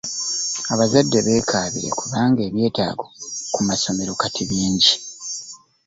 [0.73, 3.05] Abazadde beekabire kubanga ebyetaago
[3.53, 4.93] ku masomero kati bingi.